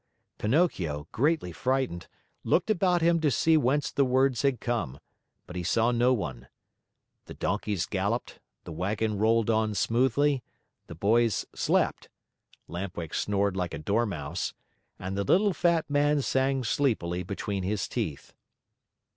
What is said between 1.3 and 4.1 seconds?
frightened, looked about him to see whence the